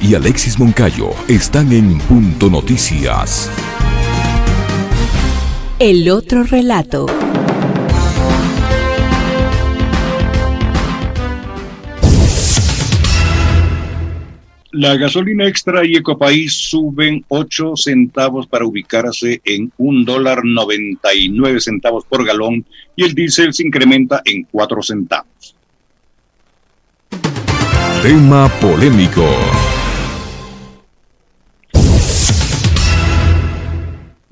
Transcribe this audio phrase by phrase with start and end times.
[0.00, 3.48] Y Alexis Moncayo están en Punto Noticias.
[5.78, 7.06] El otro relato.
[14.72, 22.04] La gasolina extra y Ecopaís suben 8 centavos para ubicarse en un dólar 99 centavos
[22.06, 22.64] por galón
[22.96, 25.54] y el diésel se incrementa en 4 centavos.
[28.02, 29.28] Tema polémico.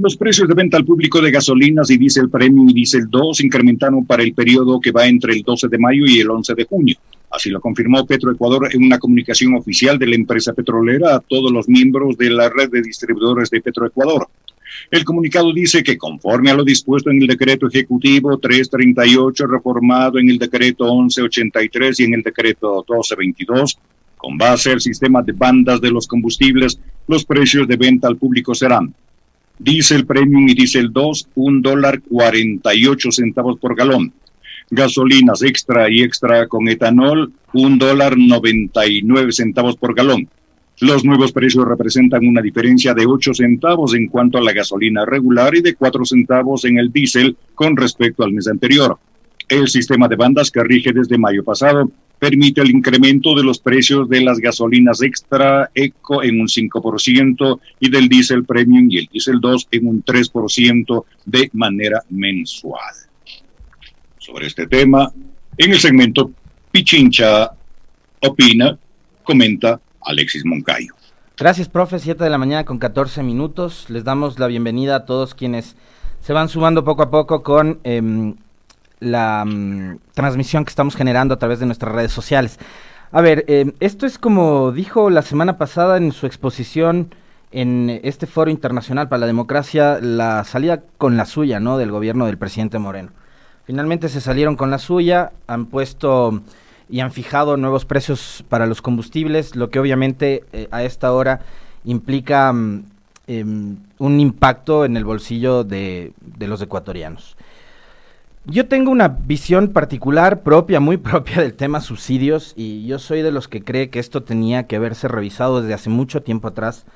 [0.08, 4.06] Los precios de venta al público de gasolinas y diésel premium y diésel 2 incrementaron
[4.06, 6.96] para el periodo que va entre el 12 de mayo y el 11 de junio.
[7.30, 11.68] Así lo confirmó Petroecuador en una comunicación oficial de la empresa petrolera a todos los
[11.68, 14.28] miembros de la red de distribuidores de Petroecuador.
[14.90, 20.30] El comunicado dice que conforme a lo dispuesto en el decreto ejecutivo 338 reformado en
[20.30, 23.78] el decreto 1183 y en el decreto 1222,
[24.16, 28.54] con base al sistema de bandas de los combustibles, los precios de venta al público
[28.54, 28.94] serán
[29.58, 34.12] Diesel Premium y Diesel 2, un dólar 48 centavos por galón
[34.70, 40.28] gasolinas extra y extra con etanol, un dólar 99 centavos por galón.
[40.80, 45.56] Los nuevos precios representan una diferencia de 8 centavos en cuanto a la gasolina regular
[45.56, 48.96] y de 4 centavos en el diésel con respecto al mes anterior.
[49.48, 54.08] El sistema de bandas que rige desde mayo pasado permite el incremento de los precios
[54.08, 59.40] de las gasolinas extra eco en un 5% y del diésel premium y el diésel
[59.40, 62.94] 2 en un 3% de manera mensual
[64.18, 65.12] sobre este tema
[65.56, 66.30] en el segmento
[66.70, 67.50] Pichincha
[68.20, 68.78] opina,
[69.24, 70.94] comenta Alexis Moncayo.
[71.36, 71.98] Gracias, profe.
[71.98, 73.86] Siete de la mañana con 14 minutos.
[73.88, 75.76] Les damos la bienvenida a todos quienes
[76.20, 78.36] se van sumando poco a poco con em,
[79.00, 82.58] la mm, transmisión que estamos generando a través de nuestras redes sociales.
[83.12, 87.14] A ver, em, esto es como dijo la semana pasada en su exposición
[87.50, 91.78] en este foro internacional para la democracia, la salida con la suya, ¿no?
[91.78, 93.10] Del gobierno del presidente Moreno.
[93.64, 96.42] Finalmente se salieron con la suya, han puesto
[96.88, 101.40] y han fijado nuevos precios para los combustibles, lo que obviamente eh, a esta hora
[101.84, 102.84] implica mm,
[103.26, 107.36] em, un impacto en el bolsillo de, los ecuatorianos.
[108.50, 113.30] Yo tengo una visión particular propia, muy propia del tema subsidios y yo soy de
[113.30, 116.86] los que cree que esto tenía que haberse revisado desde hace mucho tiempo atrás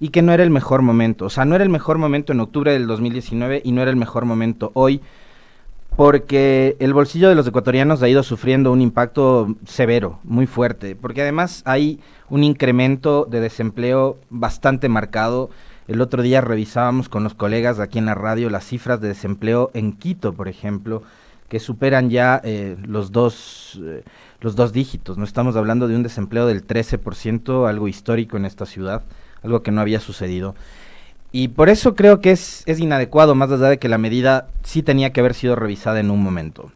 [0.00, 1.26] y que no era el mejor momento.
[1.26, 3.96] O sea, no era el mejor momento en octubre del 2019 y no era el
[3.96, 5.00] mejor momento hoy
[5.94, 11.22] porque el bolsillo de los ecuatorianos ha ido sufriendo un impacto severo, muy fuerte, porque
[11.22, 15.50] además hay un incremento de desempleo bastante marcado.
[15.88, 19.70] El otro día revisábamos con los colegas aquí en la radio las cifras de desempleo
[19.72, 21.02] en Quito, por ejemplo,
[21.48, 24.02] que superan ya eh, los dos eh,
[24.40, 25.16] los dos dígitos.
[25.16, 29.02] No estamos hablando de un desempleo del 13%, algo histórico en esta ciudad,
[29.42, 30.54] algo que no había sucedido.
[31.32, 34.82] Y por eso creo que es, es inadecuado, más allá de que la medida sí
[34.82, 36.72] tenía que haber sido revisada en un momento.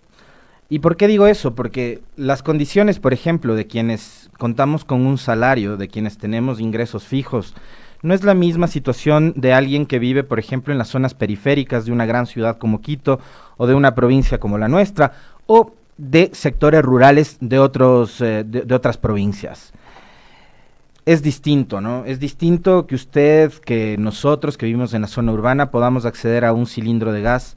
[0.69, 1.55] ¿Y por qué digo eso?
[1.55, 7.05] Porque las condiciones, por ejemplo, de quienes contamos con un salario, de quienes tenemos ingresos
[7.05, 7.55] fijos,
[8.03, 11.85] no es la misma situación de alguien que vive, por ejemplo, en las zonas periféricas
[11.85, 13.21] de una gran ciudad como Quito
[13.57, 15.13] o de una provincia como la nuestra,
[15.47, 19.73] o de sectores rurales de, otros, eh, de otras provincias
[21.07, 22.05] es distinto, ¿no?
[22.05, 26.53] Es distinto que usted, que nosotros que vivimos en la zona urbana podamos acceder a
[26.53, 27.57] un cilindro de gas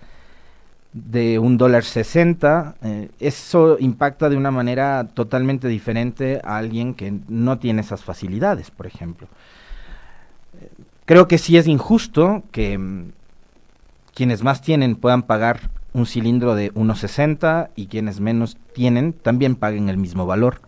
[0.93, 2.75] de un dólar sesenta.
[2.83, 8.71] Eh, eso impacta de una manera totalmente diferente a alguien que no tiene esas facilidades,
[8.71, 9.27] por ejemplo.
[11.05, 13.11] Creo que sí es injusto que mm,
[14.13, 19.89] quienes más tienen puedan pagar un cilindro de 1.60 y quienes menos tienen también paguen
[19.89, 20.61] el mismo valor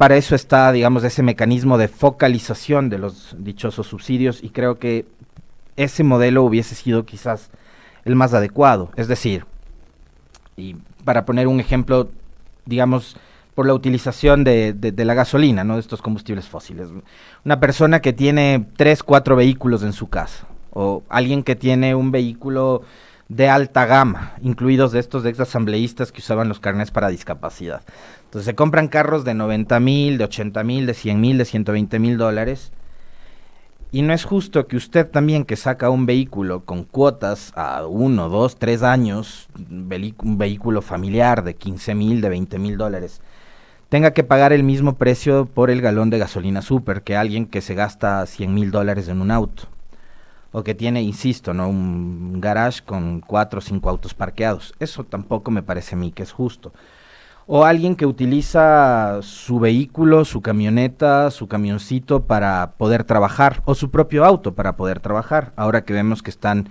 [0.00, 5.04] para eso está, digamos, ese mecanismo de focalización de los dichosos subsidios y creo que
[5.76, 7.50] ese modelo hubiese sido quizás
[8.06, 8.92] el más adecuado.
[8.96, 9.44] Es decir,
[10.56, 12.08] y para poner un ejemplo,
[12.64, 13.18] digamos,
[13.60, 15.74] por la utilización de, la gasolina, ¿no?
[15.74, 16.88] De estos combustibles fósiles.
[17.44, 22.10] Una persona que tiene tres, cuatro vehículos en su casa, o alguien que tiene un
[22.10, 22.80] vehículo
[23.28, 27.82] de alta gama, incluidos de estos ex asambleístas que usaban los carnets para discapacidad.
[28.24, 31.98] Entonces se compran carros de 90 mil, de 80 mil, de 100 mil, de 120
[31.98, 32.72] mil dólares.
[33.92, 38.30] Y no es justo que usted también que saca un vehículo con cuotas a uno,
[38.30, 43.20] dos, tres años, un vehículo familiar de 15 mil, de 20 mil dólares,
[43.90, 47.60] tenga que pagar el mismo precio por el galón de gasolina super que alguien que
[47.60, 49.64] se gasta 100 mil dólares en un auto.
[50.52, 51.68] O que tiene, insisto, ¿no?
[51.68, 54.74] un garage con cuatro o cinco autos parqueados.
[54.80, 56.72] Eso tampoco me parece a mí que es justo.
[57.46, 63.90] o alguien que utiliza su vehículo, su camioneta, su camioncito para poder trabajar, o su
[63.90, 66.68] propio auto para poder trabajar, ahora que vemos que están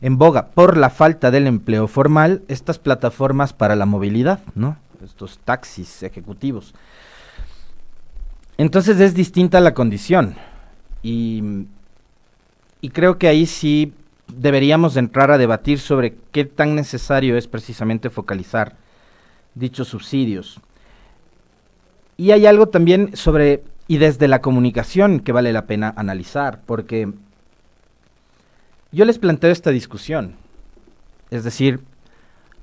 [0.00, 4.76] en boga por la falta del empleo formal estas plataformas para la movilidad, ¿no?
[5.02, 6.74] Estos taxis ejecutivos.
[8.58, 10.36] Entonces es distinta la condición
[11.02, 11.66] y,
[12.80, 13.94] y creo que ahí sí
[14.26, 18.76] deberíamos entrar a debatir sobre qué tan necesario es precisamente focalizar
[19.54, 20.60] dichos subsidios.
[22.16, 27.10] Y hay algo también sobre, y desde la comunicación, que vale la pena analizar, porque
[28.92, 30.34] yo les planteo esta discusión.
[31.30, 31.80] Es decir,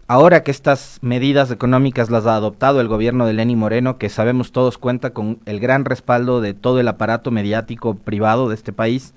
[0.08, 4.52] ahora que estas medidas económicas las ha adoptado el gobierno de Lenny Moreno, que sabemos
[4.52, 9.14] todos cuenta con el gran respaldo de todo el aparato mediático privado de este país,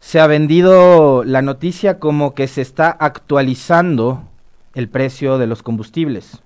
[0.00, 4.28] se ha vendido la noticia como que se está actualizando
[4.74, 6.42] el precio de los combustibles.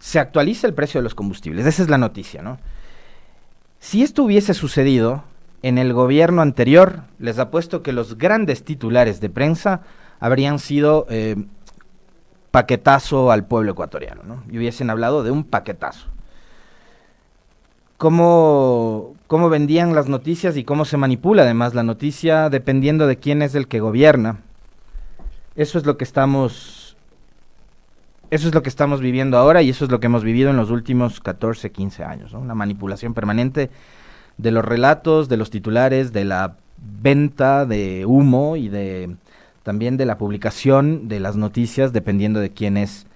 [0.00, 2.58] Se actualiza el precio de los combustibles, esa es la noticia, ¿no?
[3.78, 5.24] Si esto hubiese sucedido
[5.62, 9.82] en el gobierno anterior, les apuesto que los grandes titulares de prensa
[10.18, 11.36] habrían sido eh,
[12.50, 14.42] paquetazo al pueblo ecuatoriano, ¿no?
[14.50, 16.08] Y hubiesen hablado de un paquetazo.
[17.96, 23.42] Cómo, cómo vendían las noticias y cómo se manipula además la noticia dependiendo de quién
[23.42, 24.40] es el que gobierna.
[25.54, 26.96] Eso es lo que estamos
[28.30, 30.56] eso es lo que estamos viviendo ahora y eso es lo que hemos vivido en
[30.56, 33.70] los últimos 14, 15 años, una manipulación permanente
[34.38, 36.56] de los relatos, de los titulares, de la
[37.00, 39.16] venta de humo y de
[39.62, 43.06] también de la publicación de las noticias dependiendo de quién es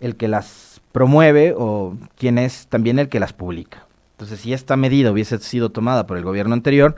[0.00, 3.86] el que las promueve o quién es también el que las publica.
[4.12, 6.96] Entonces, si esta medida hubiese sido tomada por el gobierno anterior,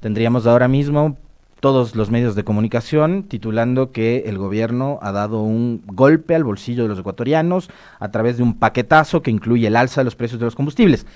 [0.00, 1.16] tendríamos ahora mismo
[1.60, 6.84] todos los medios de comunicación titulando que el gobierno ha dado un golpe al bolsillo
[6.84, 10.40] de los ecuatorianos a través de un paquetazo que incluye el alza de los precios
[10.40, 11.06] de los combustibles.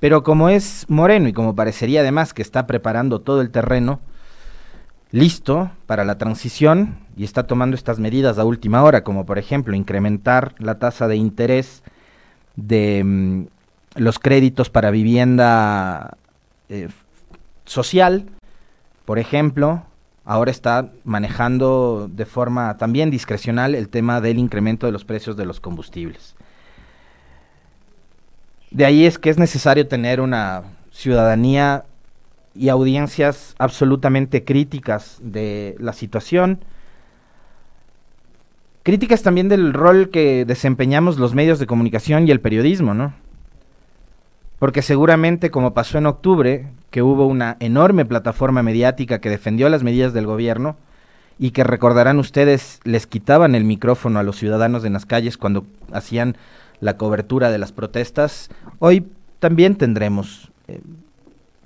[0.00, 4.00] Pero como es Moreno y como parecería además que está preparando todo el terreno
[5.10, 9.74] listo para la transición y está tomando estas medidas a última hora, como por ejemplo
[9.74, 11.82] incrementar la tasa de interés
[12.56, 13.46] de mm,
[13.96, 16.16] los créditos para vivienda
[16.68, 16.88] eh,
[17.64, 18.26] social,
[19.04, 19.84] por ejemplo,
[20.24, 25.46] ahora está manejando de forma también discrecional el tema del incremento de los precios de
[25.46, 26.36] los combustibles.
[28.70, 31.84] De ahí es que es necesario tener una ciudadanía
[32.54, 36.60] y audiencias absolutamente críticas de la situación,
[38.82, 43.14] críticas también del rol que desempeñamos los medios de comunicación y el periodismo, ¿no?
[44.58, 49.84] Porque seguramente, como pasó en octubre, que hubo una enorme plataforma mediática que defendió las
[49.84, 50.76] medidas del gobierno
[51.38, 55.64] y que recordarán ustedes, les quitaban el micrófono a los ciudadanos en las calles cuando
[55.92, 56.36] hacían
[56.80, 59.06] la cobertura de las protestas, hoy
[59.38, 60.80] también tendremos eh,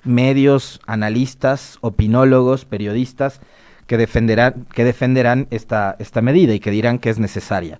[0.03, 3.41] medios, analistas, opinólogos, periodistas
[3.87, 7.79] que defenderán, que defenderán esta, esta medida y que dirán que es necesaria.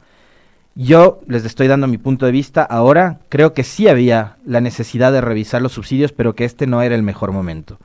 [0.76, 2.64] Yo les estoy dando mi punto de vista.
[2.64, 6.82] Ahora creo que sí había la necesidad de revisar los subsidios, pero que este no
[6.82, 7.78] era el mejor momento.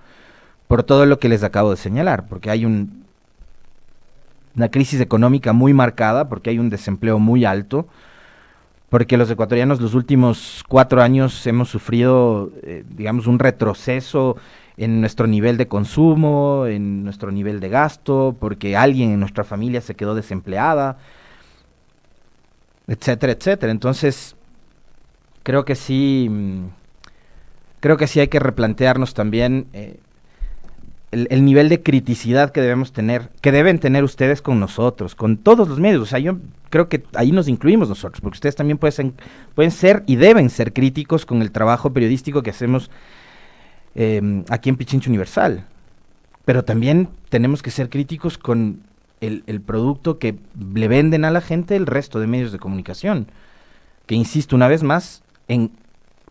[0.68, 3.04] Por todo lo que les acabo de señalar, porque hay un,
[4.56, 7.88] una crisis económica muy marcada, porque hay un desempleo muy alto,
[8.90, 14.36] porque los ecuatorianos los últimos cuatro años hemos sufrido, eh, digamos, un retroceso
[14.76, 19.80] en nuestro nivel de consumo, en nuestro nivel de gasto, porque alguien en nuestra familia
[19.80, 20.98] se quedó desempleada
[22.88, 23.70] etcétera, etcétera.
[23.70, 24.34] Entonces,
[25.44, 26.66] creo que sí, mm,
[27.80, 30.00] creo que sí hay que replantearnos también eh,
[31.10, 35.68] el, nivel de criticidad que debemos tener, que deben tener ustedes con nosotros, con todos
[35.68, 36.02] los medios.
[36.02, 36.38] O sea, yo
[36.70, 39.14] creo que ahí nos incluimos nosotros, porque ustedes también pueden,
[39.54, 42.90] pueden ser y deben ser críticos con el trabajo periodístico que hacemos
[43.94, 45.64] em, aquí en Pichincho Universal.
[46.44, 48.82] Pero también tenemos que ser críticos con
[49.20, 53.28] el, producto que le venden a la gente el resto de medios de comunicación.
[54.06, 55.72] Que insisto una vez más, en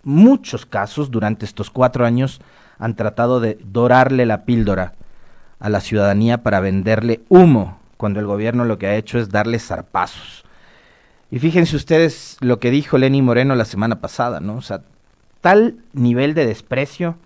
[0.08, 2.40] muchos casos durante estos cuatro años
[2.80, 4.94] han tratado de dorarle la píldora
[5.60, 9.60] a la ciudadanía para venderle humo, cuando el gobierno lo que ha hecho es darle
[9.60, 10.46] zarpazos.
[11.30, 14.56] Y fíjense ustedes lo que dijo Lenny Moreno la semana pasada, ¿no?
[14.56, 14.82] O sea,
[15.42, 17.18] tal nivel de desprecio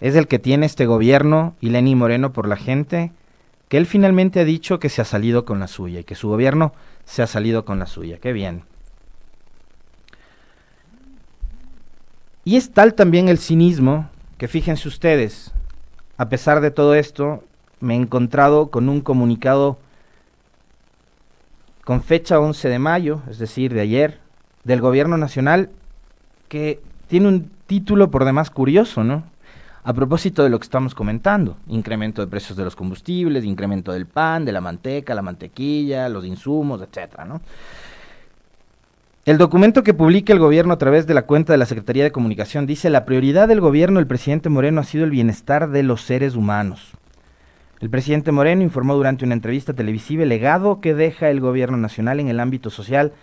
[0.00, 3.12] es el que tiene este gobierno y Lenny Moreno por la gente
[3.68, 6.28] que él finalmente ha dicho que se ha salido con la suya y que su
[6.28, 6.72] gobierno
[7.04, 8.18] se ha salido con la suya.
[8.18, 8.62] Qué bien.
[12.44, 15.52] Y es tal también el cinismo que fíjense ustedes,
[16.18, 17.42] a pesar de todo esto,
[17.80, 19.78] me he encontrado con un comunicado
[21.84, 24.20] con fecha 11 de mayo, es decir, de ayer,
[24.64, 25.70] del gobierno nacional,
[26.48, 29.24] que tiene un título por demás curioso, ¿no?
[29.82, 34.06] A propósito de lo que estamos comentando, incremento de precios de los combustibles, incremento del
[34.06, 37.42] pan, de la manteca, la mantequilla, los insumos, etcétera, ¿no?
[39.24, 42.12] El documento que publica el gobierno a través de la cuenta de la Secretaría de
[42.12, 46.02] Comunicación dice la prioridad del gobierno del presidente Moreno ha sido el bienestar de los
[46.02, 46.90] seres humanos.
[47.80, 52.20] El presidente Moreno informó durante una entrevista televisiva el legado que deja el gobierno nacional
[52.20, 53.14] en el ámbito social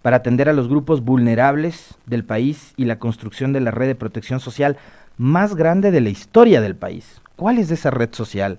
[0.00, 3.96] para atender a los grupos vulnerables del país y la construcción de la red de
[3.96, 4.76] protección social
[5.16, 7.20] más grande de la historia del país.
[7.34, 8.58] ¿Cuál es esa red social?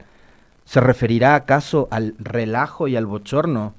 [0.65, 3.73] ¿Se referirá acaso al relajo y al bochorno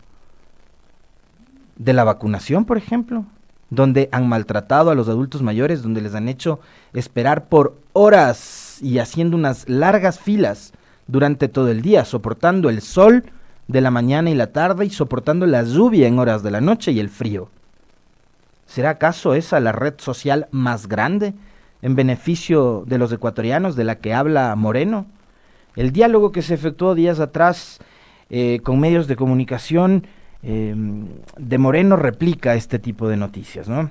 [1.80, 3.24] de la vacunación, por ejemplo,
[3.70, 6.60] donde han maltratado a los adultos mayores, donde les han hecho
[6.92, 10.74] esperar por horas y haciendo unas largas filas
[11.06, 13.24] durante todo el día, soportando el sol
[13.66, 16.92] de la mañana y la tarde y soportando la lluvia en horas de la noche
[16.92, 17.48] y el frío.
[18.66, 21.32] ¿Será acaso esa la red social más grande
[21.80, 25.06] en beneficio de los ecuatorianos de la que habla Moreno?
[25.76, 27.78] El diálogo que se efectuó días atrás
[28.28, 30.04] eh, con medios de comunicación
[30.42, 31.06] Em,
[31.36, 33.90] de Moreno replica este tipo de noticias, ¿no?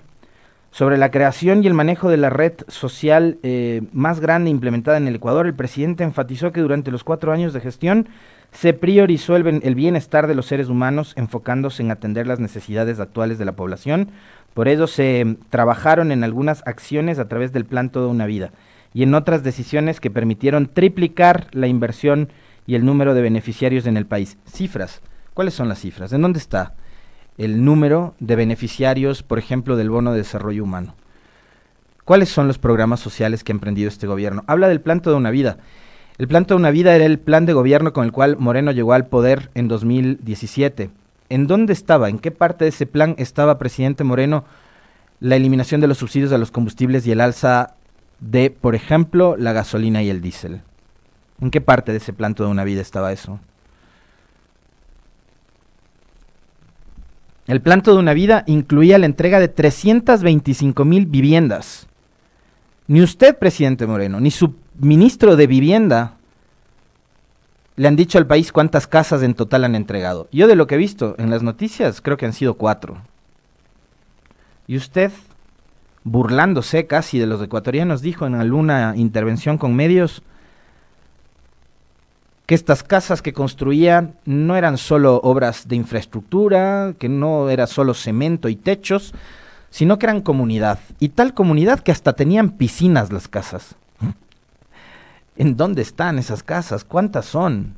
[0.72, 5.08] Sobre la creación y el manejo de la red social eh, más grande implementada en
[5.08, 8.08] el Ecuador, el presidente enfatizó que durante los cuatro años de gestión
[8.52, 13.38] se priorizó el, el, bienestar de los seres humanos enfocándose en atender las necesidades actuales
[13.38, 14.10] de la población.
[14.54, 18.52] Por ello se em, trabajaron en algunas acciones a través del plan Toda una Vida
[18.92, 22.30] y en otras decisiones que permitieron triplicar la inversión
[22.66, 24.38] y el número de beneficiarios en el país.
[24.46, 25.02] Cifras
[25.40, 26.12] ¿Cuáles son las cifras?
[26.12, 26.74] ¿En dónde está
[27.38, 30.96] el número de beneficiarios, por ejemplo, del bono de desarrollo humano?
[32.04, 34.44] ¿Cuáles son los programas sociales que ha emprendido este gobierno?
[34.48, 35.56] Habla del plan Toda una Vida.
[36.18, 38.92] El plan Toda una Vida era el plan de gobierno con el cual Moreno llegó
[38.92, 40.90] al poder en 2017.
[41.30, 42.10] ¿En dónde estaba?
[42.10, 44.44] ¿En qué parte de ese plan estaba, presidente Moreno,
[45.22, 47.76] la eliminación de los subsidios a los combustibles y el alza
[48.20, 50.64] de, por ejemplo, la gasolina y el diésel?
[51.40, 53.40] ¿En qué parte de ese plan Toda una Vida estaba eso?
[57.50, 61.88] El plan de una vida incluía la entrega de 325 mil viviendas.
[62.86, 66.14] Ni usted, presidente Moreno, ni su ministro de Vivienda
[67.76, 70.28] le han dicho al país cuántas casas en total han entregado.
[70.32, 73.02] Yo de lo que he visto en las noticias creo que han sido cuatro.
[74.68, 75.12] Y usted,
[76.04, 80.22] burlándose casi de los ecuatorianos, dijo en alguna intervención con medios
[82.50, 87.94] que estas casas que construían no eran solo obras de infraestructura, que no era solo
[87.94, 89.14] cemento y techos,
[89.70, 90.80] sino que eran comunidad.
[90.98, 93.76] Y tal comunidad que hasta tenían piscinas las casas.
[95.38, 96.84] ¿En dónde están esas casas?
[96.84, 97.76] ¿Cuántas son?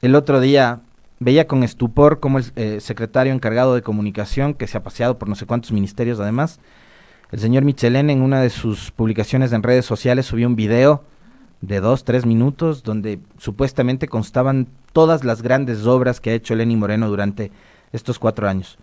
[0.00, 0.80] El otro día
[1.18, 5.28] veía con estupor como el eh, secretario encargado de comunicación, que se ha paseado por
[5.28, 6.60] no sé cuántos ministerios además,
[7.30, 11.04] el señor Michelén en una de sus publicaciones en redes sociales subió un video
[11.60, 16.76] de dos, tres minutos, donde supuestamente constaban todas las grandes obras que ha hecho Lenny
[16.76, 17.50] Moreno durante
[17.92, 18.78] estos cuatro años.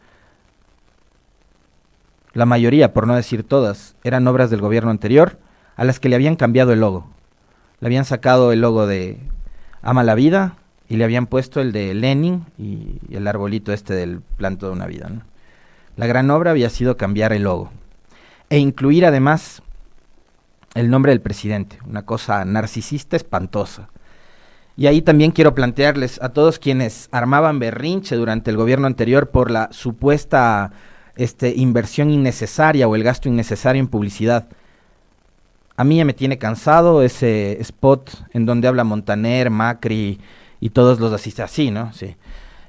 [2.34, 5.40] La mayoría, por no decir todas, eran obras del gobierno anterior
[5.78, 7.08] a las que le habían cambiado el logo.
[7.80, 9.20] Le habían sacado el logo de
[9.82, 10.58] Ama la Vida
[10.90, 14.86] y le habían puesto el de Lenin y el arbolito este del planto de una
[14.86, 15.10] vida.
[15.96, 17.72] La gran obra había sido cambiar el logo
[18.50, 19.62] e incluir además
[20.76, 23.90] el nombre del presidente, una cosa narcisista espantosa.
[24.78, 29.50] Y ahí también quiero plantearles a todos quienes armaban berrinche durante el gobierno anterior por
[29.50, 30.74] la supuesta
[31.16, 34.50] este, inversión innecesaria o el gasto innecesario en publicidad.
[35.78, 40.20] A mí ya me tiene cansado ese spot en donde habla Montaner, Macri
[40.60, 41.94] y todos los así, así, ¿no?
[41.94, 42.16] Sí.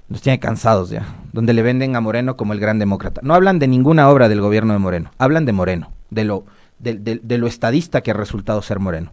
[0.09, 1.05] Nos tiene cansados ya.
[1.33, 3.21] Donde le venden a Moreno como el gran demócrata.
[3.25, 5.11] No hablan de ninguna obra del gobierno de Moreno.
[5.19, 6.45] Hablan de Moreno, de lo
[6.79, 9.13] de, lo estadista que ha resultado ser Moreno.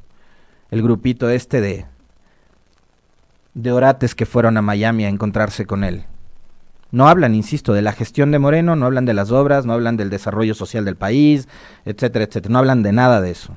[0.72, 1.86] El grupito este de,
[3.54, 6.06] de orates que fueron a Miami a encontrarse con él.
[6.92, 9.98] No hablan, insisto, de la gestión de Moreno, no hablan de las obras, no hablan
[9.98, 11.48] del desarrollo social del país,
[11.86, 12.54] etcétera, etcétera.
[12.54, 13.56] No hablan de nada de eso.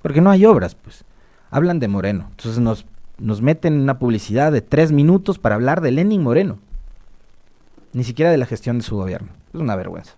[0.00, 1.04] Porque no hay obras, pues.
[1.50, 2.26] Hablan de Moreno.
[2.30, 2.86] Entonces nos,
[3.18, 6.58] nos meten una publicidad de tres minutos para hablar de Lenin Moreno.
[7.92, 9.28] Ni siquiera de la gestión de su gobierno.
[9.52, 10.14] Es una vergüenza.